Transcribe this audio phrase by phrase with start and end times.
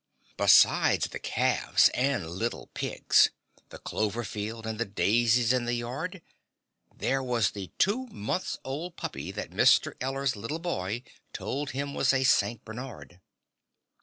[0.35, 3.29] Besides the calves and little pigs,
[3.69, 6.23] the clover field and the daisies in the yard,
[6.91, 9.93] there was the two months' old puppy that Mr.
[10.01, 11.03] Eller's little boy
[11.33, 12.65] told him was a St.
[12.65, 13.21] Bernard.